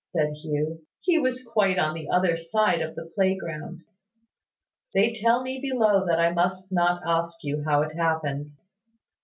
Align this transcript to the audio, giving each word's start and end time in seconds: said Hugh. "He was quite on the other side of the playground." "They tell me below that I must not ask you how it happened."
said 0.09 0.31
Hugh. 0.37 0.81
"He 1.01 1.19
was 1.19 1.43
quite 1.43 1.77
on 1.77 1.93
the 1.93 2.09
other 2.09 2.35
side 2.35 2.81
of 2.81 2.95
the 2.95 3.11
playground." 3.13 3.83
"They 4.95 5.13
tell 5.13 5.43
me 5.43 5.59
below 5.61 6.07
that 6.07 6.19
I 6.19 6.31
must 6.31 6.71
not 6.71 7.03
ask 7.05 7.43
you 7.43 7.63
how 7.67 7.83
it 7.83 7.95
happened." 7.95 8.49